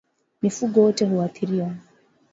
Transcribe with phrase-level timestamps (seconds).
[0.41, 1.71] Mifugo wote huathiriwa